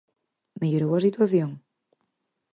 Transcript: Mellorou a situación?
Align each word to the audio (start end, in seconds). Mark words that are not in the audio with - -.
Mellorou 0.59 0.91
a 0.95 1.03
situación? 1.07 1.49